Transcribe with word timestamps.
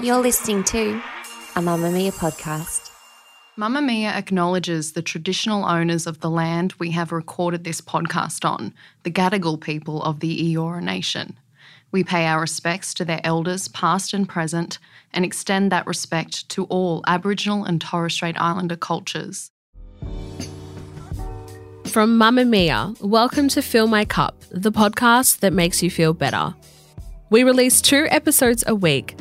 You're 0.00 0.22
listening 0.22 0.64
to 0.64 1.00
a 1.54 1.60
Mamamia 1.60 2.12
podcast. 2.12 2.90
Mamamia 3.56 4.12
acknowledges 4.12 4.92
the 4.92 5.02
traditional 5.02 5.64
owners 5.64 6.08
of 6.08 6.18
the 6.18 6.28
land 6.28 6.74
we 6.80 6.90
have 6.90 7.12
recorded 7.12 7.62
this 7.62 7.80
podcast 7.80 8.44
on, 8.44 8.74
the 9.04 9.10
Gadigal 9.12 9.60
people 9.60 10.02
of 10.02 10.18
the 10.18 10.52
Eora 10.52 10.82
Nation. 10.82 11.38
We 11.92 12.02
pay 12.02 12.26
our 12.26 12.40
respects 12.40 12.92
to 12.94 13.04
their 13.04 13.20
elders, 13.22 13.68
past 13.68 14.12
and 14.12 14.28
present, 14.28 14.80
and 15.12 15.24
extend 15.24 15.70
that 15.70 15.86
respect 15.86 16.48
to 16.48 16.64
all 16.64 17.04
Aboriginal 17.06 17.62
and 17.62 17.80
Torres 17.80 18.14
Strait 18.14 18.40
Islander 18.40 18.76
cultures. 18.76 19.52
From 21.84 22.18
Mamamia, 22.18 23.00
welcome 23.00 23.46
to 23.48 23.62
Fill 23.62 23.86
My 23.86 24.04
Cup, 24.04 24.42
the 24.50 24.72
podcast 24.72 25.38
that 25.38 25.52
makes 25.52 25.84
you 25.84 25.90
feel 25.90 26.14
better. 26.14 26.52
We 27.30 27.44
release 27.44 27.80
two 27.80 28.08
episodes 28.10 28.64
a 28.66 28.74
week. 28.74 29.14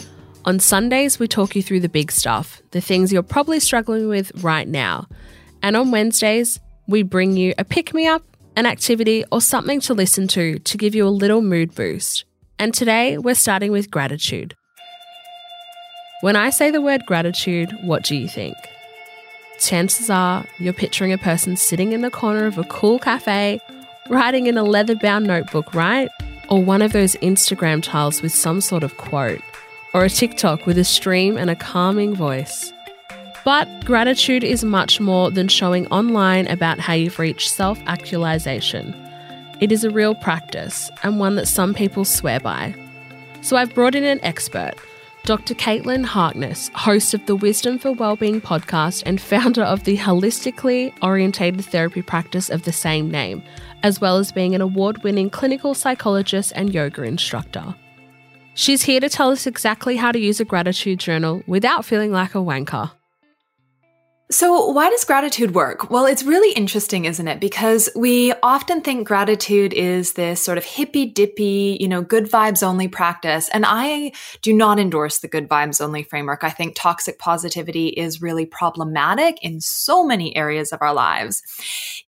On 0.46 0.60
Sundays, 0.60 1.18
we 1.18 1.28
talk 1.28 1.56
you 1.56 1.64
through 1.64 1.80
the 1.80 1.90
big 1.90 2.12
stuff, 2.12 2.62
the 2.70 2.80
things 2.80 3.12
you're 3.12 3.24
probably 3.24 3.60
struggling 3.60 4.08
with 4.08 4.32
right 4.44 4.68
now. 4.68 5.08
And 5.64 5.76
on 5.76 5.90
Wednesdays, 5.90 6.60
we 6.88 7.02
bring 7.02 7.36
you 7.36 7.56
a 7.58 7.66
pick 7.66 7.96
me 7.96 8.06
up, 8.06 8.22
an 8.56 8.68
activity, 8.68 9.26
or 9.32 9.42
something 9.42 9.80
to 9.82 9.96
listen 9.96 10.28
to 10.30 10.60
to 10.60 10.78
give 10.78 10.94
you 10.94 11.08
a 11.08 11.10
little 11.10 11.42
mood 11.42 11.74
boost. 11.74 12.26
And 12.60 12.76
today, 12.76 13.18
we're 13.18 13.34
starting 13.34 13.72
with 13.72 13.90
gratitude. 13.90 14.56
When 16.22 16.36
I 16.36 16.52
say 16.52 16.70
the 16.70 16.80
word 16.80 17.08
gratitude, 17.08 17.76
what 17.82 18.04
do 18.04 18.16
you 18.16 18.28
think? 18.28 18.56
Chances 19.60 20.12
are 20.12 20.46
you're 20.60 20.74
picturing 20.74 21.12
a 21.12 21.18
person 21.18 21.58
sitting 21.58 21.92
in 21.92 22.02
the 22.02 22.12
corner 22.12 22.46
of 22.46 22.60
a 22.60 22.64
cool 22.66 23.00
cafe, 23.00 23.60
writing 24.12 24.46
in 24.46 24.60
a 24.60 24.64
leather 24.64 24.96
bound 24.96 25.26
notebook, 25.26 25.74
right? 25.74 26.10
Or 26.50 26.64
one 26.64 26.84
of 26.84 26.94
those 26.94 27.16
Instagram 27.16 27.82
tiles 27.82 28.22
with 28.22 28.32
some 28.32 28.62
sort 28.62 28.84
of 28.84 28.96
quote, 28.98 29.42
or 29.96 30.04
a 30.04 30.10
TikTok 30.10 30.66
with 30.66 30.78
a 30.78 30.84
stream 30.84 31.38
and 31.38 31.50
a 31.50 31.56
calming 31.56 32.14
voice. 32.14 32.74
But 33.46 33.86
gratitude 33.86 34.44
is 34.44 34.62
much 34.62 35.00
more 35.00 35.32
than 35.32 35.48
showing 35.48 35.88
online 35.88 36.48
about 36.48 36.80
how 36.80 36.92
you've 36.92 37.18
reached 37.18 37.50
self 37.50 37.80
actualization. 37.86 38.94
It 39.62 39.72
is 39.72 39.86
a 39.86 39.90
real 39.90 40.14
practice 40.14 40.92
and 41.04 41.18
one 41.18 41.36
that 41.36 41.48
some 41.48 41.74
people 41.74 42.04
swear 42.04 42.42
by. 42.42 42.76
So 43.40 43.56
I've 43.56 43.74
brought 43.74 43.96
in 43.96 44.04
an 44.04 44.20
expert, 44.22 44.74
Dr. 45.24 45.54
Kaitlin 45.54 46.04
Harkess, 46.04 46.70
host 46.76 47.14
of 47.14 47.26
the 47.26 47.38
Wisdom 47.38 47.80
for 47.80 47.94
Wellbeing 47.94 48.42
podcast 48.42 49.02
and 49.06 49.22
founder 49.22 49.64
of 49.64 49.86
the 49.86 49.96
holistically 49.96 50.94
orientated 51.02 51.64
therapy 51.64 52.02
practice 52.02 52.50
of 52.50 52.64
the 52.64 52.74
same 52.74 53.10
name, 53.10 53.42
as 53.82 54.02
well 54.02 54.18
as 54.18 54.34
being 54.34 54.56
an 54.56 54.62
award 54.62 55.06
winning 55.06 55.30
clinical 55.30 55.74
psychologist 55.74 56.52
and 56.54 56.74
yoga 56.74 57.04
instructor. 57.04 57.76
She's 58.56 58.84
here 58.84 59.02
to 59.02 59.10
tell 59.10 59.32
us 59.32 59.46
exactly 59.46 59.98
how 59.98 60.14
to 60.14 60.20
use 60.20 60.40
a 60.40 60.46
gratitude 60.46 61.00
journal 61.00 61.44
without 61.46 61.84
feeling 61.84 62.14
like 62.14 62.36
a 62.36 62.40
wanker. 62.40 62.90
So, 64.32 64.70
why 64.70 64.90
does 64.90 65.04
gratitude 65.04 65.54
work? 65.54 65.92
Well, 65.92 66.06
it's 66.08 66.24
really 66.24 66.52
interesting, 66.56 67.06
isn't 67.06 67.28
it? 67.28 67.40
Because 67.40 67.90
we 67.96 68.34
often 68.42 68.82
think 68.82 69.08
gratitude 69.08 69.72
is 69.72 70.14
this 70.14 70.42
sort 70.42 70.58
of 70.58 70.64
hippy 70.64 71.06
dippy, 71.06 71.78
you 71.80 71.88
know, 71.88 72.02
good 72.02 72.32
vibes 72.32 72.64
only 72.64 72.88
practice. 72.88 73.50
And 73.50 73.66
I 73.68 74.14
do 74.42 74.52
not 74.52 74.80
endorse 74.80 75.20
the 75.20 75.28
good 75.28 75.48
vibes 75.48 75.80
only 75.80 76.02
framework. 76.02 76.44
I 76.44 76.50
think 76.50 76.76
toxic 76.76 77.20
positivity 77.20 77.90
is 77.90 78.22
really 78.22 78.48
problematic 78.48 79.38
in 79.44 79.62
so 79.62 80.04
many 80.04 80.36
areas 80.36 80.72
of 80.72 80.82
our 80.82 80.94
lives. 80.94 81.44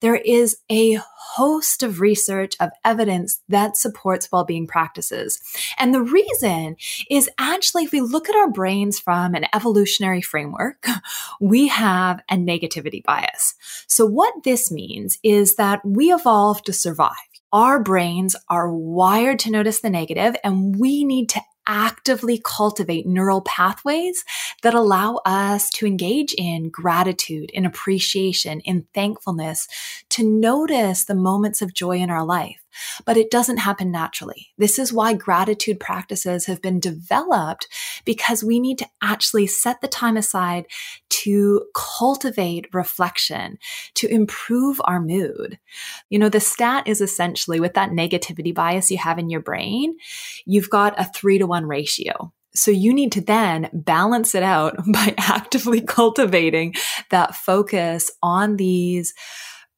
There 0.00 0.16
is 0.16 0.56
a 0.70 0.98
host 1.36 1.82
of 1.82 2.00
research 2.00 2.56
of 2.60 2.70
evidence 2.84 3.42
that 3.48 3.76
supports 3.76 4.32
well-being 4.32 4.66
practices. 4.66 5.40
And 5.78 5.92
the 5.92 6.02
reason 6.02 6.76
is 7.10 7.28
actually 7.38 7.84
if 7.84 7.92
we 7.92 8.00
look 8.00 8.28
at 8.28 8.34
our 8.34 8.50
brains 8.50 8.98
from 8.98 9.34
an 9.34 9.46
evolutionary 9.54 10.22
framework, 10.22 10.86
we 11.40 11.68
have 11.68 12.20
a 12.30 12.36
negativity 12.36 13.04
bias. 13.04 13.54
So 13.86 14.06
what 14.06 14.44
this 14.44 14.70
means 14.70 15.18
is 15.22 15.56
that 15.56 15.84
we 15.84 16.12
evolved 16.12 16.66
to 16.66 16.72
survive. 16.72 17.12
Our 17.52 17.82
brains 17.82 18.34
are 18.48 18.72
wired 18.72 19.38
to 19.40 19.50
notice 19.50 19.80
the 19.80 19.90
negative 19.90 20.36
and 20.42 20.76
we 20.78 21.04
need 21.04 21.28
to 21.30 21.40
actively 21.66 22.40
cultivate 22.44 23.06
neural 23.06 23.40
pathways 23.42 24.24
that 24.62 24.74
allow 24.74 25.20
us 25.24 25.70
to 25.70 25.86
engage 25.86 26.34
in 26.34 26.70
gratitude, 26.70 27.50
in 27.50 27.66
appreciation, 27.66 28.60
in 28.60 28.86
thankfulness, 28.94 29.68
to 30.10 30.22
notice 30.24 31.04
the 31.04 31.14
moments 31.14 31.62
of 31.62 31.74
joy 31.74 31.98
in 31.98 32.10
our 32.10 32.24
life 32.24 32.65
but 33.04 33.16
it 33.16 33.30
doesn't 33.30 33.58
happen 33.58 33.90
naturally. 33.90 34.48
This 34.58 34.78
is 34.78 34.92
why 34.92 35.14
gratitude 35.14 35.80
practices 35.80 36.46
have 36.46 36.62
been 36.62 36.80
developed 36.80 37.68
because 38.04 38.44
we 38.44 38.60
need 38.60 38.78
to 38.78 38.88
actually 39.02 39.46
set 39.46 39.80
the 39.80 39.88
time 39.88 40.16
aside 40.16 40.66
to 41.08 41.66
cultivate 41.74 42.72
reflection, 42.72 43.58
to 43.94 44.08
improve 44.08 44.80
our 44.84 45.00
mood. 45.00 45.58
You 46.10 46.18
know, 46.18 46.28
the 46.28 46.40
stat 46.40 46.86
is 46.86 47.00
essentially 47.00 47.60
with 47.60 47.74
that 47.74 47.90
negativity 47.90 48.54
bias 48.54 48.90
you 48.90 48.98
have 48.98 49.18
in 49.18 49.30
your 49.30 49.40
brain, 49.40 49.96
you've 50.44 50.70
got 50.70 50.98
a 51.00 51.04
three 51.04 51.38
to 51.38 51.46
one 51.46 51.66
ratio. 51.66 52.32
So 52.56 52.70
you 52.70 52.94
need 52.94 53.12
to 53.12 53.20
then 53.20 53.68
balance 53.72 54.34
it 54.34 54.42
out 54.42 54.76
by 54.92 55.14
actively 55.18 55.80
cultivating 55.86 56.74
that 57.10 57.36
focus 57.36 58.10
on 58.22 58.56
these 58.56 59.14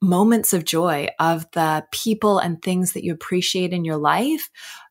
moments 0.00 0.52
of 0.52 0.64
joy 0.64 1.08
of 1.18 1.46
the 1.52 1.84
people 1.90 2.38
and 2.38 2.62
things 2.62 2.92
that 2.92 3.04
you 3.04 3.12
appreciate 3.12 3.72
in 3.72 3.84
your 3.84 3.96
life 3.96 4.48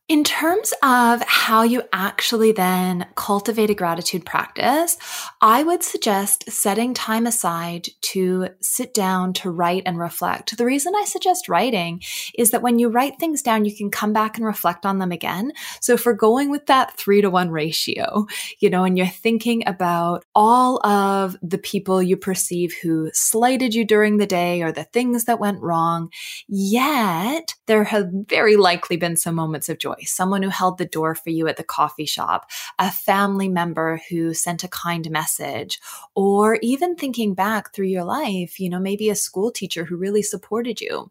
in 0.08 0.24
terms 0.24 0.72
of 0.82 1.22
how 1.22 1.62
you 1.62 1.82
actually 1.92 2.50
then 2.50 3.06
cultivate 3.14 3.68
a 3.68 3.74
gratitude 3.74 4.24
practice, 4.24 4.96
I 5.42 5.62
would 5.62 5.82
suggest 5.82 6.50
setting 6.50 6.94
time 6.94 7.26
aside 7.26 7.88
to 8.00 8.48
sit 8.62 8.94
down 8.94 9.34
to 9.34 9.50
write 9.50 9.82
and 9.84 9.98
reflect. 9.98 10.56
The 10.56 10.64
reason 10.64 10.94
I 10.96 11.04
suggest 11.04 11.46
writing 11.46 12.00
is 12.38 12.52
that 12.52 12.62
when 12.62 12.78
you 12.78 12.88
write 12.88 13.18
things 13.20 13.42
down, 13.42 13.66
you 13.66 13.76
can 13.76 13.90
come 13.90 14.14
back 14.14 14.38
and 14.38 14.46
reflect 14.46 14.86
on 14.86 14.98
them 14.98 15.12
again. 15.12 15.52
So 15.82 15.92
if 15.92 16.06
we're 16.06 16.14
going 16.14 16.48
with 16.48 16.64
that 16.66 16.96
three 16.96 17.20
to 17.20 17.28
one 17.28 17.50
ratio, 17.50 18.26
you 18.60 18.70
know, 18.70 18.84
and 18.84 18.96
you're 18.96 19.06
thinking 19.06 19.62
about 19.66 20.24
all 20.34 20.84
of 20.86 21.36
the 21.42 21.58
people 21.58 22.02
you 22.02 22.16
perceive 22.16 22.74
who 22.82 23.10
slighted 23.12 23.74
you 23.74 23.84
during 23.84 24.16
the 24.16 24.26
day 24.26 24.62
or 24.62 24.72
the 24.72 24.84
things 24.84 25.24
that 25.24 25.38
went 25.38 25.60
wrong, 25.60 26.10
yet 26.48 27.54
there 27.66 27.84
have 27.84 28.08
very 28.10 28.56
likely 28.56 28.96
been 28.96 29.14
some 29.14 29.34
moments 29.34 29.68
of 29.68 29.78
joy 29.78 29.97
someone 30.04 30.42
who 30.42 30.48
held 30.48 30.78
the 30.78 30.84
door 30.84 31.14
for 31.14 31.30
you 31.30 31.48
at 31.48 31.56
the 31.56 31.64
coffee 31.64 32.06
shop, 32.06 32.50
a 32.78 32.90
family 32.90 33.48
member 33.48 34.00
who 34.08 34.34
sent 34.34 34.64
a 34.64 34.68
kind 34.68 35.10
message, 35.10 35.80
or 36.14 36.58
even 36.62 36.94
thinking 36.94 37.34
back 37.34 37.72
through 37.72 37.86
your 37.86 38.04
life, 38.04 38.58
you 38.58 38.68
know, 38.68 38.78
maybe 38.78 39.10
a 39.10 39.14
school 39.14 39.50
teacher 39.50 39.84
who 39.84 39.96
really 39.96 40.22
supported 40.22 40.80
you. 40.80 41.10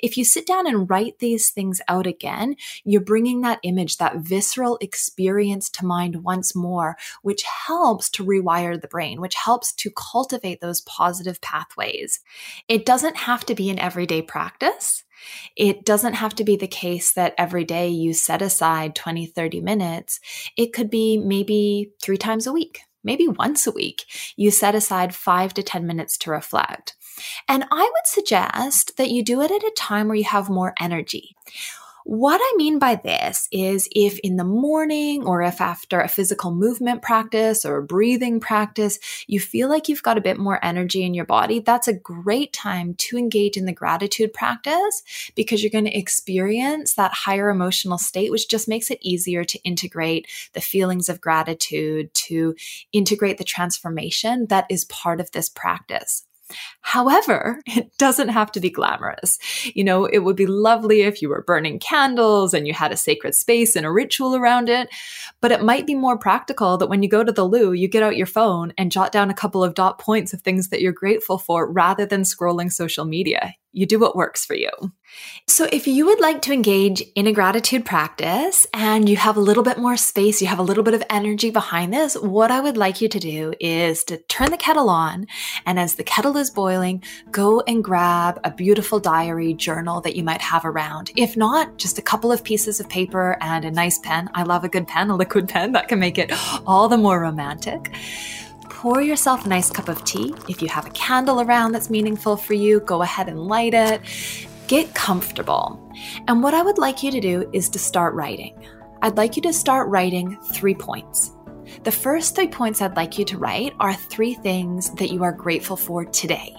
If 0.00 0.16
you 0.16 0.24
sit 0.24 0.46
down 0.46 0.66
and 0.66 0.88
write 0.88 1.18
these 1.18 1.50
things 1.50 1.80
out 1.88 2.06
again, 2.06 2.56
you're 2.84 3.00
bringing 3.00 3.40
that 3.42 3.60
image, 3.62 3.98
that 3.98 4.16
visceral 4.16 4.78
experience 4.80 5.70
to 5.70 5.86
mind 5.86 6.22
once 6.22 6.54
more, 6.54 6.96
which 7.22 7.42
helps 7.42 8.10
to 8.10 8.24
rewire 8.24 8.80
the 8.80 8.88
brain, 8.88 9.20
which 9.20 9.34
helps 9.34 9.72
to 9.74 9.90
cultivate 9.90 10.60
those 10.60 10.80
positive 10.82 11.40
pathways. 11.40 12.20
It 12.68 12.84
doesn't 12.84 13.16
have 13.16 13.44
to 13.46 13.54
be 13.54 13.70
an 13.70 13.78
everyday 13.78 14.22
practice. 14.22 15.04
It 15.56 15.84
doesn't 15.84 16.14
have 16.14 16.34
to 16.36 16.44
be 16.44 16.56
the 16.56 16.66
case 16.66 17.12
that 17.12 17.34
every 17.38 17.64
day 17.64 17.88
you 17.88 18.14
set 18.14 18.42
aside 18.42 18.94
20, 18.94 19.26
30 19.26 19.60
minutes. 19.60 20.20
It 20.56 20.72
could 20.72 20.90
be 20.90 21.18
maybe 21.18 21.92
three 22.02 22.18
times 22.18 22.46
a 22.46 22.52
week, 22.52 22.80
maybe 23.04 23.28
once 23.28 23.66
a 23.66 23.72
week. 23.72 24.04
You 24.36 24.50
set 24.50 24.74
aside 24.74 25.14
five 25.14 25.54
to 25.54 25.62
10 25.62 25.86
minutes 25.86 26.18
to 26.18 26.30
reflect. 26.30 26.94
And 27.48 27.64
I 27.70 27.82
would 27.82 28.06
suggest 28.06 28.96
that 28.96 29.10
you 29.10 29.22
do 29.22 29.40
it 29.40 29.50
at 29.50 29.62
a 29.62 29.72
time 29.76 30.08
where 30.08 30.16
you 30.16 30.24
have 30.24 30.50
more 30.50 30.74
energy. 30.78 31.34
What 32.08 32.40
I 32.40 32.54
mean 32.56 32.78
by 32.78 32.94
this 32.94 33.48
is 33.50 33.88
if 33.90 34.20
in 34.20 34.36
the 34.36 34.44
morning 34.44 35.26
or 35.26 35.42
if 35.42 35.60
after 35.60 35.98
a 35.98 36.06
physical 36.06 36.54
movement 36.54 37.02
practice 37.02 37.64
or 37.64 37.78
a 37.78 37.82
breathing 37.82 38.38
practice, 38.38 39.00
you 39.26 39.40
feel 39.40 39.68
like 39.68 39.88
you've 39.88 40.04
got 40.04 40.16
a 40.16 40.20
bit 40.20 40.38
more 40.38 40.64
energy 40.64 41.02
in 41.02 41.14
your 41.14 41.24
body, 41.24 41.58
that's 41.58 41.88
a 41.88 41.92
great 41.92 42.52
time 42.52 42.94
to 42.98 43.18
engage 43.18 43.56
in 43.56 43.64
the 43.64 43.72
gratitude 43.72 44.32
practice 44.32 45.02
because 45.34 45.64
you're 45.64 45.70
going 45.70 45.84
to 45.84 45.98
experience 45.98 46.94
that 46.94 47.12
higher 47.12 47.50
emotional 47.50 47.98
state, 47.98 48.30
which 48.30 48.48
just 48.48 48.68
makes 48.68 48.88
it 48.88 49.00
easier 49.02 49.42
to 49.42 49.58
integrate 49.64 50.28
the 50.52 50.60
feelings 50.60 51.08
of 51.08 51.20
gratitude, 51.20 52.14
to 52.14 52.54
integrate 52.92 53.38
the 53.38 53.42
transformation 53.42 54.46
that 54.48 54.66
is 54.70 54.84
part 54.84 55.20
of 55.20 55.32
this 55.32 55.48
practice. 55.48 56.25
However, 56.80 57.60
it 57.66 57.96
doesn't 57.98 58.28
have 58.28 58.52
to 58.52 58.60
be 58.60 58.70
glamorous. 58.70 59.38
You 59.74 59.84
know, 59.84 60.04
it 60.04 60.20
would 60.20 60.36
be 60.36 60.46
lovely 60.46 61.02
if 61.02 61.20
you 61.20 61.28
were 61.28 61.42
burning 61.42 61.78
candles 61.78 62.54
and 62.54 62.66
you 62.66 62.74
had 62.74 62.92
a 62.92 62.96
sacred 62.96 63.34
space 63.34 63.76
and 63.76 63.86
a 63.86 63.92
ritual 63.92 64.36
around 64.36 64.68
it. 64.68 64.88
But 65.40 65.52
it 65.52 65.62
might 65.62 65.86
be 65.86 65.94
more 65.94 66.18
practical 66.18 66.76
that 66.78 66.88
when 66.88 67.02
you 67.02 67.08
go 67.08 67.24
to 67.24 67.32
the 67.32 67.44
loo, 67.44 67.72
you 67.72 67.88
get 67.88 68.02
out 68.02 68.16
your 68.16 68.26
phone 68.26 68.72
and 68.78 68.92
jot 68.92 69.12
down 69.12 69.30
a 69.30 69.34
couple 69.34 69.64
of 69.64 69.74
dot 69.74 69.98
points 69.98 70.32
of 70.32 70.42
things 70.42 70.68
that 70.68 70.80
you're 70.80 70.92
grateful 70.92 71.38
for 71.38 71.70
rather 71.70 72.06
than 72.06 72.22
scrolling 72.22 72.72
social 72.72 73.04
media. 73.04 73.54
You 73.76 73.84
do 73.84 73.98
what 73.98 74.16
works 74.16 74.46
for 74.46 74.54
you. 74.54 74.70
So, 75.46 75.68
if 75.70 75.86
you 75.86 76.06
would 76.06 76.18
like 76.18 76.40
to 76.42 76.52
engage 76.52 77.02
in 77.14 77.26
a 77.26 77.32
gratitude 77.32 77.84
practice 77.84 78.66
and 78.72 79.06
you 79.06 79.18
have 79.18 79.36
a 79.36 79.40
little 79.40 79.62
bit 79.62 79.76
more 79.76 79.98
space, 79.98 80.40
you 80.40 80.48
have 80.48 80.58
a 80.58 80.62
little 80.62 80.82
bit 80.82 80.94
of 80.94 81.02
energy 81.10 81.50
behind 81.50 81.92
this, 81.92 82.16
what 82.16 82.50
I 82.50 82.58
would 82.58 82.78
like 82.78 83.02
you 83.02 83.08
to 83.10 83.18
do 83.18 83.52
is 83.60 84.02
to 84.04 84.16
turn 84.16 84.50
the 84.50 84.56
kettle 84.56 84.88
on. 84.88 85.26
And 85.66 85.78
as 85.78 85.96
the 85.96 86.04
kettle 86.04 86.38
is 86.38 86.48
boiling, 86.48 87.04
go 87.30 87.60
and 87.68 87.84
grab 87.84 88.40
a 88.44 88.50
beautiful 88.50 88.98
diary 88.98 89.52
journal 89.52 90.00
that 90.00 90.16
you 90.16 90.24
might 90.24 90.40
have 90.40 90.64
around. 90.64 91.10
If 91.14 91.36
not, 91.36 91.76
just 91.76 91.98
a 91.98 92.02
couple 92.02 92.32
of 92.32 92.44
pieces 92.44 92.80
of 92.80 92.88
paper 92.88 93.36
and 93.42 93.66
a 93.66 93.70
nice 93.70 93.98
pen. 93.98 94.30
I 94.32 94.44
love 94.44 94.64
a 94.64 94.70
good 94.70 94.88
pen, 94.88 95.10
a 95.10 95.16
liquid 95.16 95.48
pen 95.50 95.72
that 95.72 95.88
can 95.88 96.00
make 96.00 96.16
it 96.16 96.32
all 96.66 96.88
the 96.88 96.96
more 96.96 97.20
romantic 97.20 97.94
pour 98.68 99.00
yourself 99.00 99.44
a 99.44 99.48
nice 99.48 99.70
cup 99.70 99.88
of 99.88 100.04
tea. 100.04 100.34
If 100.48 100.62
you 100.62 100.68
have 100.68 100.86
a 100.86 100.90
candle 100.90 101.40
around 101.40 101.72
that's 101.72 101.90
meaningful 101.90 102.36
for 102.36 102.54
you, 102.54 102.80
go 102.80 103.02
ahead 103.02 103.28
and 103.28 103.40
light 103.40 103.74
it. 103.74 104.00
Get 104.66 104.94
comfortable. 104.94 105.80
And 106.28 106.42
what 106.42 106.54
I 106.54 106.62
would 106.62 106.78
like 106.78 107.02
you 107.02 107.10
to 107.10 107.20
do 107.20 107.48
is 107.52 107.68
to 107.70 107.78
start 107.78 108.14
writing. 108.14 108.58
I'd 109.02 109.16
like 109.16 109.36
you 109.36 109.42
to 109.42 109.52
start 109.52 109.88
writing 109.88 110.36
three 110.52 110.74
points. 110.74 111.32
The 111.84 111.92
first 111.92 112.34
three 112.34 112.48
points 112.48 112.80
I'd 112.80 112.96
like 112.96 113.18
you 113.18 113.24
to 113.26 113.38
write 113.38 113.72
are 113.80 113.94
three 113.94 114.34
things 114.34 114.90
that 114.94 115.10
you 115.10 115.22
are 115.22 115.32
grateful 115.32 115.76
for 115.76 116.04
today. 116.04 116.54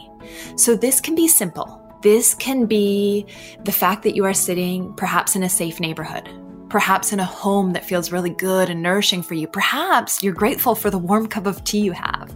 So 0.55 0.75
this 0.75 1.01
can 1.01 1.15
be 1.15 1.27
simple. 1.27 1.81
This 2.01 2.33
can 2.33 2.65
be 2.65 3.25
the 3.63 3.71
fact 3.71 4.03
that 4.03 4.15
you 4.15 4.25
are 4.25 4.33
sitting 4.33 4.93
perhaps 4.93 5.35
in 5.35 5.43
a 5.43 5.49
safe 5.49 5.79
neighborhood, 5.79 6.29
perhaps 6.69 7.13
in 7.13 7.19
a 7.19 7.25
home 7.25 7.73
that 7.73 7.85
feels 7.85 8.11
really 8.11 8.29
good 8.29 8.69
and 8.69 8.81
nourishing 8.81 9.21
for 9.21 9.33
you. 9.33 9.47
Perhaps 9.47 10.23
you're 10.23 10.33
grateful 10.33 10.75
for 10.75 10.89
the 10.89 10.97
warm 10.97 11.27
cup 11.27 11.45
of 11.45 11.63
tea 11.63 11.79
you 11.79 11.93
have. 11.93 12.33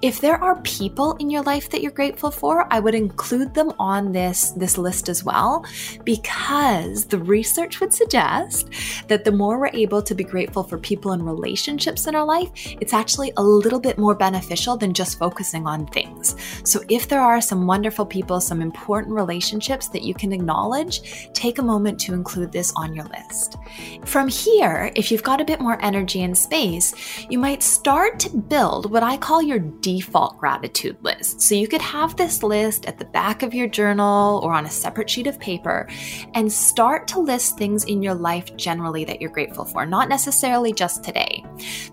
If 0.00 0.20
there 0.20 0.40
are 0.40 0.60
people 0.62 1.16
in 1.16 1.28
your 1.28 1.42
life 1.42 1.70
that 1.70 1.82
you're 1.82 1.90
grateful 1.90 2.30
for, 2.30 2.72
I 2.72 2.78
would 2.78 2.94
include 2.94 3.52
them 3.52 3.72
on 3.80 4.12
this, 4.12 4.52
this 4.52 4.78
list 4.78 5.08
as 5.08 5.24
well, 5.24 5.64
because 6.04 7.04
the 7.04 7.18
research 7.18 7.80
would 7.80 7.92
suggest 7.92 8.68
that 9.08 9.24
the 9.24 9.32
more 9.32 9.58
we're 9.58 9.70
able 9.72 10.00
to 10.02 10.14
be 10.14 10.22
grateful 10.22 10.62
for 10.62 10.78
people 10.78 11.10
and 11.10 11.26
relationships 11.26 12.06
in 12.06 12.14
our 12.14 12.24
life, 12.24 12.52
it's 12.80 12.92
actually 12.92 13.32
a 13.38 13.42
little 13.42 13.80
bit 13.80 13.98
more 13.98 14.14
beneficial 14.14 14.76
than 14.76 14.94
just 14.94 15.18
focusing 15.18 15.66
on 15.66 15.84
things. 15.88 16.36
So 16.62 16.80
if 16.88 17.08
there 17.08 17.20
are 17.20 17.40
some 17.40 17.66
wonderful 17.66 18.06
people, 18.06 18.40
some 18.40 18.62
important 18.62 19.16
relationships 19.16 19.88
that 19.88 20.02
you 20.02 20.14
can 20.14 20.32
acknowledge, 20.32 21.32
take 21.32 21.58
a 21.58 21.62
moment 21.62 21.98
to 22.00 22.14
include 22.14 22.52
this 22.52 22.72
on 22.76 22.94
your 22.94 23.06
list. 23.06 23.56
From 24.04 24.28
here, 24.28 24.92
if 24.94 25.10
you've 25.10 25.24
got 25.24 25.40
a 25.40 25.44
bit 25.44 25.60
more 25.60 25.82
energy 25.84 26.22
and 26.22 26.38
space, 26.38 26.94
you 27.28 27.40
might 27.40 27.64
start 27.64 28.20
to 28.20 28.36
build 28.36 28.92
what 28.92 29.02
I 29.02 29.16
call 29.16 29.42
your 29.42 29.58
default 29.88 30.36
gratitude 30.36 30.98
list. 31.00 31.40
So 31.40 31.54
you 31.54 31.66
could 31.66 31.80
have 31.80 32.14
this 32.14 32.42
list 32.42 32.84
at 32.84 32.98
the 32.98 33.06
back 33.06 33.42
of 33.42 33.54
your 33.54 33.66
journal 33.66 34.38
or 34.44 34.52
on 34.52 34.66
a 34.66 34.70
separate 34.70 35.08
sheet 35.08 35.26
of 35.26 35.40
paper 35.40 35.88
and 36.34 36.52
start 36.52 37.08
to 37.08 37.20
list 37.20 37.56
things 37.56 37.84
in 37.84 38.02
your 38.02 38.12
life 38.12 38.54
generally 38.56 39.06
that 39.06 39.18
you're 39.18 39.30
grateful 39.30 39.64
for, 39.64 39.86
not 39.86 40.10
necessarily 40.10 40.74
just 40.74 41.02
today. 41.02 41.42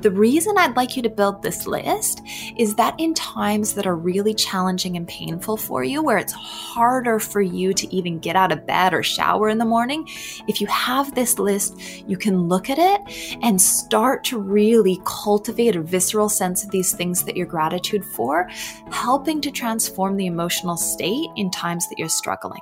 The 0.02 0.12
reason 0.12 0.58
I'd 0.58 0.76
like 0.76 0.98
you 0.98 1.04
to 1.04 1.10
build 1.10 1.42
this 1.42 1.68
list 1.68 2.22
is 2.58 2.76
that 2.76 3.00
in 3.00 3.14
times 3.14 3.74
that 3.76 3.88
are 3.88 3.96
really 3.96 4.34
challenging 4.34 4.98
and 4.98 5.08
painful 5.08 5.56
for 5.56 5.86
you, 5.86 6.04
where 6.04 6.18
it's 6.18 6.34
harder 6.34 7.18
for 7.18 7.40
you 7.40 7.74
to 7.76 7.96
even 7.96 8.20
get 8.20 8.36
out 8.36 8.52
of 8.52 8.68
bed 8.68 8.94
or 8.94 9.04
shower 9.04 9.48
in 9.48 9.58
the 9.58 9.64
morning, 9.64 10.06
if 10.50 10.60
you 10.60 10.68
have 10.68 11.16
this 11.16 11.40
list, 11.40 11.80
you 12.10 12.18
can 12.18 12.50
look 12.50 12.70
at 12.70 12.78
it 12.78 13.40
and 13.42 13.62
start 13.62 14.26
to 14.26 14.38
really 14.38 15.00
cultivate 15.06 15.78
a 15.78 15.82
visceral 15.82 16.28
sense 16.28 16.62
of 16.66 16.72
these 16.72 16.92
things 16.92 17.24
that 17.24 17.38
you're 17.38 17.46
gratitude 17.46 17.85
gratitude 17.86 18.06
for, 18.06 18.48
helping 18.92 19.42
to 19.42 19.52
transform 19.52 20.18
the 20.18 20.26
emotional 20.26 20.78
state 20.78 21.30
in 21.36 21.52
times 21.52 21.88
that 21.90 21.98
you're 21.98 22.10
struggling. 22.10 22.62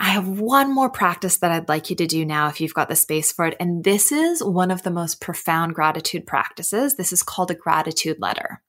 I 0.00 0.06
have 0.06 0.28
one 0.40 0.74
more 0.74 0.90
practice 0.90 1.38
that 1.38 1.52
I'd 1.52 1.68
like 1.68 1.88
you 1.88 1.94
to 1.96 2.08
do 2.08 2.24
now 2.24 2.48
if 2.48 2.60
you've 2.60 2.74
got 2.74 2.88
the 2.88 2.96
space 2.96 3.30
for 3.30 3.46
it. 3.46 3.56
And 3.60 3.84
this 3.84 4.10
is 4.10 4.42
one 4.42 4.72
of 4.72 4.82
the 4.82 4.90
most 4.90 5.20
profound 5.20 5.76
gratitude 5.76 6.26
practices. 6.26 6.96
This 6.96 7.12
is 7.12 7.22
called 7.22 7.52
a 7.52 7.54
gratitude 7.54 8.18
letter. 8.20 8.60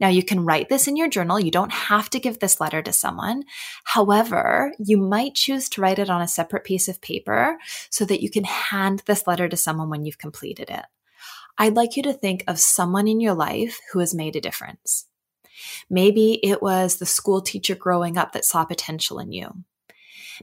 Now, 0.00 0.08
you 0.08 0.22
can 0.22 0.46
write 0.46 0.70
this 0.70 0.88
in 0.88 0.96
your 0.96 1.08
journal. 1.08 1.38
You 1.38 1.50
don't 1.50 1.72
have 1.72 2.08
to 2.10 2.18
give 2.18 2.38
this 2.38 2.58
letter 2.58 2.80
to 2.82 2.92
someone. 2.92 3.44
However, 3.84 4.72
you 4.78 4.96
might 4.96 5.34
choose 5.34 5.68
to 5.70 5.82
write 5.82 5.98
it 5.98 6.08
on 6.08 6.22
a 6.22 6.26
separate 6.26 6.64
piece 6.64 6.88
of 6.88 7.02
paper 7.02 7.58
so 7.90 8.06
that 8.06 8.22
you 8.22 8.30
can 8.30 8.44
hand 8.44 9.02
this 9.04 9.26
letter 9.26 9.46
to 9.46 9.58
someone 9.58 9.90
when 9.90 10.06
you've 10.06 10.18
completed 10.18 10.70
it. 10.70 10.86
I'd 11.58 11.76
like 11.76 11.96
you 11.96 12.02
to 12.04 12.12
think 12.12 12.44
of 12.46 12.60
someone 12.60 13.08
in 13.08 13.20
your 13.20 13.34
life 13.34 13.80
who 13.92 13.98
has 13.98 14.14
made 14.14 14.36
a 14.36 14.40
difference. 14.40 15.06
Maybe 15.90 16.38
it 16.42 16.62
was 16.62 16.96
the 16.96 17.06
school 17.06 17.40
teacher 17.40 17.74
growing 17.74 18.16
up 18.16 18.32
that 18.32 18.44
saw 18.44 18.64
potential 18.64 19.18
in 19.18 19.32
you. 19.32 19.64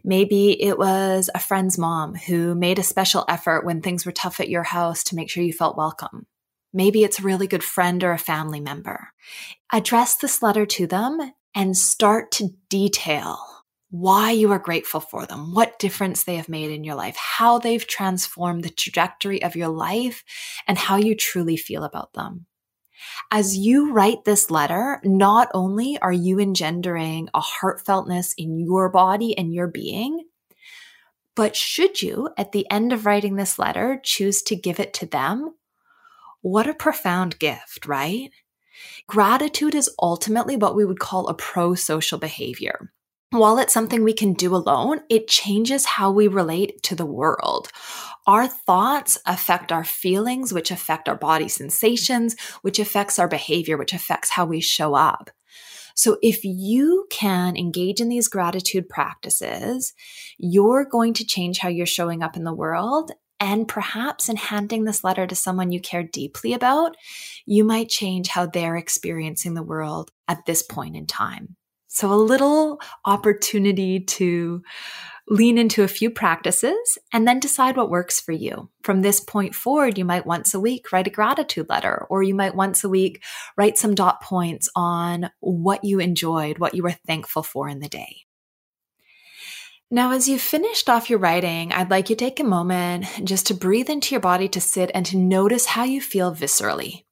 Maybe 0.04 0.62
it 0.62 0.78
was 0.78 1.30
a 1.34 1.40
friend's 1.40 1.78
mom 1.78 2.16
who 2.16 2.54
made 2.54 2.80
a 2.80 2.84
special 2.84 3.24
effort 3.30 3.66
when 3.66 3.82
things 3.82 4.06
were 4.06 4.12
tough 4.12 4.42
at 4.42 4.50
your 4.50 4.64
house 4.64 5.06
to 5.06 5.16
make 5.16 5.30
sure 5.30 5.42
you 5.42 5.54
felt 5.54 5.78
welcome. 5.78 6.28
Maybe 6.74 7.06
it's 7.06 7.20
a 7.20 7.24
really 7.24 7.48
good 7.48 7.64
friend 7.64 8.04
or 8.04 8.12
a 8.12 8.18
family 8.18 8.60
member. 8.60 9.14
Address 9.72 10.18
this 10.18 10.42
letter 10.42 10.66
to 10.66 10.88
them 10.88 11.34
and 11.56 11.78
start 11.78 12.32
to 12.34 12.50
detail 12.68 13.55
why 13.90 14.32
you 14.32 14.52
are 14.52 14.60
grateful 14.60 15.00
for 15.00 15.26
them, 15.26 15.54
what 15.54 15.80
difference 15.80 16.24
they 16.24 16.36
have 16.36 16.50
made 16.50 16.72
in 16.72 16.84
your 16.84 16.96
life, 16.96 17.16
how 17.16 17.60
they've 17.60 17.86
transformed 17.86 18.64
the 18.64 18.70
trajectory 18.70 19.42
of 19.44 19.56
your 19.56 19.70
life, 19.70 20.24
and 20.68 20.78
how 20.78 20.96
you 20.96 21.16
truly 21.16 21.56
feel 21.56 21.84
about 21.84 22.14
them. 22.14 22.46
As 23.32 23.58
you 23.58 23.92
write 23.92 24.24
this 24.26 24.50
letter, 24.50 25.00
not 25.04 25.50
only 25.54 25.98
are 26.02 26.12
you 26.12 26.40
engendering 26.40 27.30
a 27.34 27.42
heartfeltness 27.42 28.34
in 28.38 28.60
your 28.60 28.90
body 28.90 29.38
and 29.38 29.54
your 29.54 29.68
being, 29.68 30.26
but 31.36 31.56
should 31.56 32.02
you, 32.02 32.30
at 32.38 32.54
the 32.54 32.70
end 32.72 32.94
of 32.94 33.06
writing 33.06 33.36
this 33.36 33.60
letter, 33.60 34.00
choose 34.04 34.42
to 34.44 34.56
give 34.56 34.80
it 34.80 34.94
to 34.96 35.06
them, 35.06 35.54
what 36.42 36.68
a 36.68 36.74
profound 36.74 37.40
gift, 37.40 37.86
right? 37.86 38.32
Gratitude 39.08 39.76
is 39.76 39.90
ultimately 40.02 40.56
what 40.56 40.76
we 40.76 40.86
would 40.86 41.00
call 41.00 41.28
a 41.28 41.34
pro 41.34 41.76
social 41.76 42.18
behavior 42.18 42.92
while 43.40 43.60
it's 43.60 43.74
something 43.74 44.04
we 44.04 44.14
can 44.14 44.34
do 44.34 44.56
alone, 44.56 45.02
it 45.10 45.28
changes 45.28 45.86
how 45.86 46.12
we 46.12 46.28
relate 46.28 46.82
to 46.84 46.96
the 46.96 47.06
world. 47.06 47.70
Our 48.28 48.48
thoughts 48.48 49.18
affect 49.26 49.72
our 49.72 49.84
feelings, 49.84 50.52
which 50.52 50.72
affect 50.72 51.08
our 51.08 51.16
body 51.16 51.48
sensations, 51.48 52.36
which 52.62 52.80
affects 52.80 53.20
our 53.20 53.28
behavior, 53.28 53.78
which 53.78 53.94
affects 53.94 54.32
how 54.32 54.46
we 54.46 54.62
show 54.62 54.96
up. 54.96 55.30
So 55.96 56.18
if 56.22 56.44
you 56.44 57.08
can 57.10 57.56
engage 57.56 58.02
in 58.02 58.10
these 58.10 58.28
gratitude 58.28 58.90
practices, 58.90 59.94
you're 60.38 60.86
going 60.86 61.14
to 61.14 61.26
change 61.26 61.60
how 61.60 61.70
you're 61.70 61.86
showing 61.86 62.22
up 62.22 62.36
in 62.36 62.44
the 62.44 62.54
world. 62.54 63.12
And 63.40 63.68
perhaps 63.68 64.28
in 64.28 64.38
handing 64.38 64.86
this 64.86 65.04
letter 65.04 65.28
to 65.28 65.36
someone 65.36 65.72
you 65.72 65.80
care 65.80 66.04
deeply 66.04 66.54
about, 66.54 66.96
you 67.46 67.64
might 67.64 67.90
change 67.90 68.30
how 68.30 68.46
they're 68.46 68.78
experiencing 68.78 69.54
the 69.54 69.64
world 69.64 70.12
at 70.28 70.46
this 70.46 70.64
point 70.64 70.96
in 70.96 71.06
time. 71.06 71.56
So, 71.96 72.12
a 72.12 72.16
little 72.16 72.82
opportunity 73.06 74.02
to 74.02 74.62
lean 75.30 75.58
into 75.58 75.82
a 75.82 75.88
few 75.88 76.10
practices 76.10 76.98
and 77.14 77.26
then 77.26 77.40
decide 77.40 77.78
what 77.78 77.90
works 77.90 78.20
for 78.20 78.34
you. 78.34 78.70
From 78.84 79.02
this 79.02 79.22
point 79.22 79.56
forward, 79.56 79.98
you 79.98 80.04
might 80.04 80.26
once 80.26 80.54
a 80.54 80.60
week 80.60 80.92
write 80.92 81.08
a 81.08 81.10
gratitude 81.10 81.70
letter, 81.70 82.06
or 82.10 82.22
you 82.22 82.36
might 82.36 82.54
once 82.54 82.84
a 82.84 82.90
week 82.90 83.24
write 83.56 83.78
some 83.78 83.96
dot 83.96 84.22
points 84.22 84.68
on 84.76 85.32
what 85.40 85.86
you 85.86 86.02
enjoyed, 86.02 86.58
what 86.60 86.74
you 86.74 86.84
were 86.84 86.92
thankful 87.08 87.44
for 87.44 87.70
in 87.70 87.80
the 87.80 87.88
day. 87.88 88.26
Now, 89.90 90.12
as 90.12 90.28
you've 90.28 90.42
finished 90.42 90.90
off 90.90 91.10
your 91.10 91.20
writing, 91.20 91.72
I'd 91.72 91.92
like 91.92 92.10
you 92.10 92.18
to 92.18 92.26
take 92.26 92.42
a 92.42 92.44
moment 92.44 93.06
just 93.24 93.48
to 93.48 93.54
breathe 93.54 93.90
into 93.90 94.14
your 94.14 94.20
body 94.20 94.50
to 94.50 94.60
sit 94.60 94.92
and 94.94 95.06
to 95.06 95.18
notice 95.18 95.66
how 95.66 95.86
you 95.86 96.02
feel 96.02 96.36
viscerally. 96.36 97.06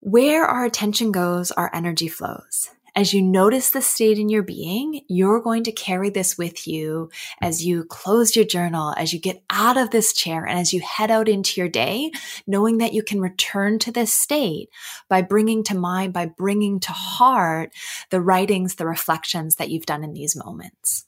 Where 0.00 0.46
our 0.46 0.64
attention 0.64 1.12
goes, 1.12 1.52
our 1.52 1.70
energy 1.72 2.08
flows. 2.08 2.70
As 2.94 3.12
you 3.12 3.22
notice 3.22 3.70
the 3.70 3.82
state 3.82 4.18
in 4.18 4.28
your 4.28 4.42
being, 4.42 5.02
you're 5.08 5.40
going 5.40 5.64
to 5.64 5.72
carry 5.72 6.10
this 6.10 6.36
with 6.36 6.66
you 6.66 7.10
as 7.40 7.64
you 7.64 7.84
close 7.84 8.34
your 8.34 8.44
journal, 8.44 8.94
as 8.96 9.12
you 9.12 9.18
get 9.18 9.42
out 9.50 9.76
of 9.76 9.90
this 9.90 10.12
chair, 10.12 10.44
and 10.44 10.58
as 10.58 10.72
you 10.72 10.80
head 10.80 11.10
out 11.10 11.28
into 11.28 11.60
your 11.60 11.68
day, 11.68 12.10
knowing 12.46 12.78
that 12.78 12.92
you 12.92 13.02
can 13.02 13.20
return 13.20 13.78
to 13.78 13.92
this 13.92 14.12
state 14.12 14.68
by 15.08 15.22
bringing 15.22 15.62
to 15.64 15.76
mind, 15.76 16.12
by 16.12 16.26
bringing 16.26 16.80
to 16.80 16.92
heart 16.92 17.72
the 18.10 18.20
writings, 18.20 18.76
the 18.76 18.86
reflections 18.86 19.56
that 19.56 19.70
you've 19.70 19.86
done 19.86 20.04
in 20.04 20.12
these 20.12 20.36
moments. 20.36 21.06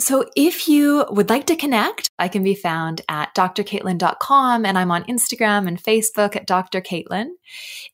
So 0.00 0.28
if 0.36 0.68
you 0.68 1.04
would 1.10 1.28
like 1.28 1.46
to 1.46 1.56
connect, 1.56 2.10
I 2.18 2.28
can 2.28 2.42
be 2.42 2.54
found 2.54 3.00
at 3.08 3.34
drkaitlin.com 3.34 4.66
and 4.66 4.78
I'm 4.78 4.90
on 4.90 5.04
Instagram 5.04 5.68
and 5.68 5.82
Facebook 5.82 6.36
at 6.36 6.46
Dr. 6.46 6.80
Kaitlin. 6.80 7.30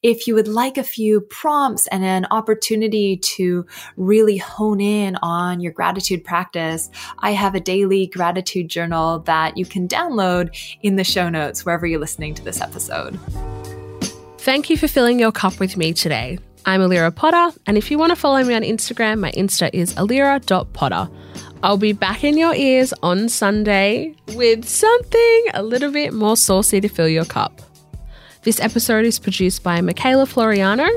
If 0.02 0.26
you 0.26 0.34
would 0.34 0.48
like 0.48 0.78
a 0.78 0.82
few 0.82 1.20
prompts 1.20 1.86
and 1.88 2.04
an 2.04 2.26
opportunity 2.30 3.16
to 3.16 3.66
really 3.96 4.38
hone 4.38 4.80
in 4.80 5.16
on 5.22 5.60
your 5.60 5.72
gratitude 5.72 6.24
practice, 6.24 6.90
I 7.18 7.32
have 7.32 7.54
a 7.54 7.60
daily 7.60 8.06
gratitude 8.06 8.68
journal 8.68 9.20
that 9.20 9.56
you 9.56 9.64
can 9.64 9.88
download 9.88 10.56
in 10.82 10.96
the 10.96 11.04
show 11.04 11.28
notes 11.28 11.64
wherever 11.64 11.86
you're 11.86 12.00
listening 12.00 12.34
to 12.34 12.44
this 12.44 12.60
episode. 12.60 13.18
Thank 14.38 14.70
you 14.70 14.76
for 14.78 14.88
filling 14.88 15.18
your 15.18 15.32
cup 15.32 15.60
with 15.60 15.76
me 15.76 15.92
today. 15.92 16.38
I'm 16.64 16.80
Allira 16.80 17.14
Potter, 17.14 17.58
and 17.66 17.78
if 17.78 17.90
you 17.90 17.98
want 17.98 18.10
to 18.10 18.16
follow 18.16 18.42
me 18.44 18.54
on 18.54 18.62
Instagram, 18.62 19.20
my 19.20 19.32
Insta 19.32 19.70
is 19.72 19.94
allira.potter. 19.94 21.10
I'll 21.62 21.76
be 21.76 21.92
back 21.92 22.24
in 22.24 22.38
your 22.38 22.54
ears 22.54 22.94
on 23.02 23.28
Sunday 23.28 24.14
with 24.28 24.66
something 24.66 25.44
a 25.52 25.62
little 25.62 25.92
bit 25.92 26.14
more 26.14 26.36
saucy 26.36 26.80
to 26.80 26.88
fill 26.88 27.08
your 27.08 27.26
cup. 27.26 27.60
This 28.42 28.60
episode 28.60 29.04
is 29.04 29.18
produced 29.18 29.62
by 29.62 29.80
Mikayla 29.80 30.26
Floriano. 30.26 30.88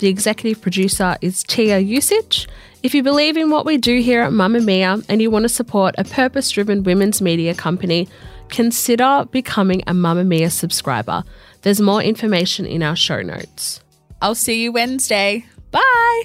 The 0.00 0.08
executive 0.08 0.60
producer 0.60 1.16
is 1.20 1.44
Tia 1.44 1.80
Ucich. 1.80 2.48
If 2.82 2.94
you 2.94 3.04
believe 3.04 3.36
in 3.36 3.50
what 3.50 3.64
we 3.64 3.76
do 3.76 4.00
here 4.00 4.22
at 4.22 4.32
Mamamia 4.32 5.04
and 5.08 5.22
you 5.22 5.30
want 5.30 5.44
to 5.44 5.48
support 5.48 5.94
a 5.98 6.04
purpose 6.04 6.50
driven 6.50 6.82
women's 6.82 7.22
media 7.22 7.54
company, 7.54 8.08
consider 8.48 9.24
becoming 9.30 9.82
a 9.86 9.92
Mamamia 9.92 10.50
subscriber. 10.50 11.22
There's 11.62 11.80
more 11.80 12.02
information 12.02 12.66
in 12.66 12.82
our 12.82 12.96
show 12.96 13.22
notes. 13.22 13.80
I'll 14.20 14.34
see 14.34 14.64
you 14.64 14.72
Wednesday. 14.72 15.46
Bye. 15.70 16.22